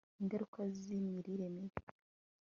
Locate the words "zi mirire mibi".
0.79-1.79